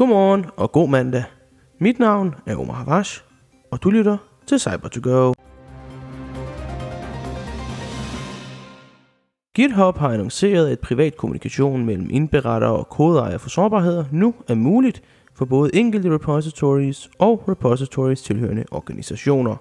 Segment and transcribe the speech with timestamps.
[0.00, 1.24] Godmorgen og god mandag.
[1.80, 3.24] Mit navn er Omar Havash,
[3.70, 5.32] og du lytter til cyber to go
[9.56, 15.02] GitHub har annonceret, at privat kommunikation mellem indberettere og kodeejere for sårbarheder nu er muligt
[15.34, 19.56] for både enkelte repositories og repositories tilhørende organisationer.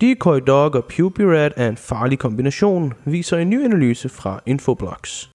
[0.00, 5.28] Decoy Dog og PubeRat er en farlig kombination, viser en ny analyse fra Infoblox.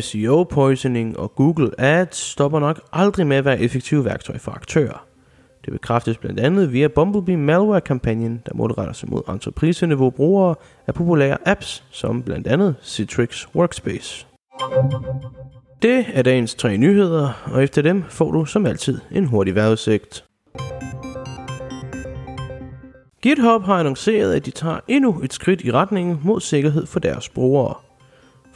[0.00, 5.06] SEO poisoning og Google Ads stopper nok aldrig med at være effektive værktøj for aktører.
[5.64, 10.54] Det bekræftes blandt andet via Bumblebee Malware-kampagnen, der målretter sig mod entrepriseniveau brugere
[10.86, 14.26] af populære apps, som blandt andet Citrix Workspace.
[15.82, 20.24] Det er dagens tre nyheder, og efter dem får du som altid en hurtig vejrudsigt.
[23.22, 27.28] GitHub har annonceret, at de tager endnu et skridt i retningen mod sikkerhed for deres
[27.28, 27.74] brugere.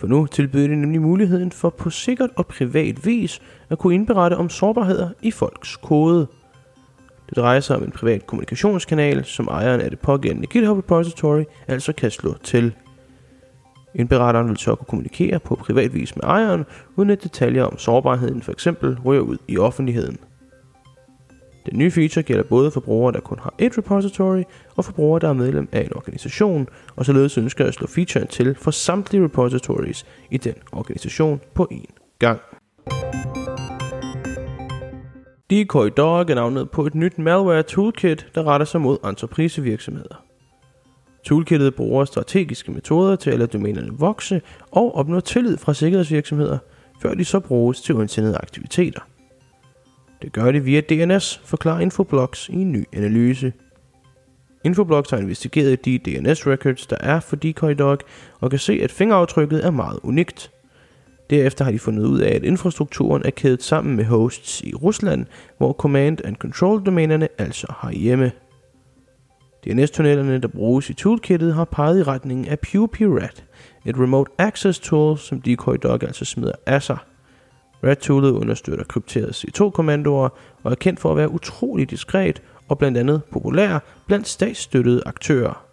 [0.00, 3.40] For nu tilbyder de nemlig muligheden for på sikkert og privat vis
[3.70, 6.26] at kunne indberette om sårbarheder i folks kode.
[7.28, 11.92] Det drejer sig om en privat kommunikationskanal, som ejeren af det pågældende GitHub repository altså
[11.92, 12.74] kan slå til.
[13.94, 16.64] Indberetteren vil så kunne kommunikere på privat vis med ejeren,
[16.96, 20.18] uden at detaljer om sårbarheden for eksempel ryger ud i offentligheden.
[21.66, 24.42] Den nye feature gælder både for brugere, der kun har et repository,
[24.76, 28.26] og for brugere, der er medlem af en organisation, og således ønsker at slå featuren
[28.26, 32.40] til for samtlige repositories i den organisation på én gang.
[35.50, 40.24] Decoy Dog er navnet på et nyt malware toolkit, der retter sig mod entreprisevirksomheder.
[41.24, 46.58] Toolkittet bruger strategiske metoder til at lade domænerne vokse og opnå tillid fra sikkerhedsvirksomheder,
[47.02, 49.00] før de så bruges til undsendede aktiviteter.
[50.22, 53.52] Det gør det via DNS, forklarer Infoblox i en ny analyse.
[54.64, 57.98] Infoblox har investigeret de DNS-records, der er for Decoy Dog,
[58.40, 60.50] og kan se, at fingeraftrykket er meget unikt.
[61.30, 65.26] Derefter har de fundet ud af, at infrastrukturen er kædet sammen med hosts i Rusland,
[65.58, 68.32] hvor command and control domænerne altså har hjemme.
[69.64, 73.44] DNS-tunnelerne, der bruges i toolkittet, har peget i retningen af PurePRAT,
[73.86, 76.98] et remote access tool, som Decoy Dog altså smider af sig.
[77.84, 80.28] Red Toolet understøtter krypterede C2-kommandoer
[80.62, 85.66] og er kendt for at være utrolig diskret og blandt andet populær blandt statsstøttede aktører.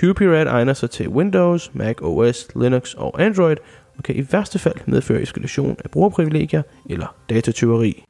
[0.00, 3.56] PurePRAT egner sig til Windows, Mac OS, Linux og Android
[3.96, 8.04] og kan i værste fald medføre eskalation af brugerprivilegier eller datatyveri.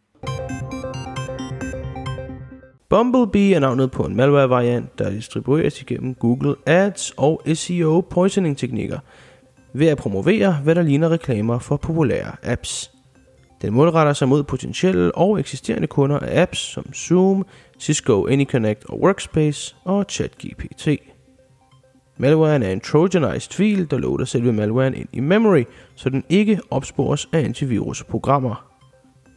[2.89, 8.99] Bumblebee er navnet på en malware-variant, der distribueres igennem Google Ads og SEO poisoning teknikker
[9.73, 12.91] ved at promovere, hvad der ligner reklamer for populære apps.
[13.63, 17.47] Den målretter sig mod potentielle og eksisterende kunder af apps som Zoom,
[17.81, 20.89] Cisco AnyConnect og Workspace og ChatGPT.
[22.19, 26.61] Malwaren er en trojanized fil, der loader selve malwaren ind i memory, så den ikke
[26.71, 28.67] opspores af antivirusprogrammer.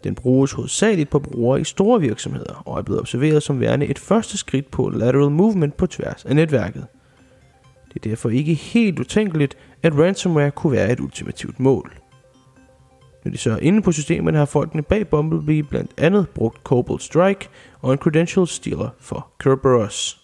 [0.03, 3.99] Den bruges hovedsageligt på brugere i store virksomheder og er blevet observeret som værende et
[3.99, 6.85] første skridt på lateral movement på tværs af netværket.
[7.93, 12.02] Det er derfor ikke helt utænkeligt, at ransomware kunne være et ultimativt mål.
[13.23, 17.01] Når de så er inde på systemet, har folkene bag Bumblebee blandt andet brugt Cobalt
[17.01, 17.49] Strike
[17.81, 20.19] og en credential stealer for Kerberos.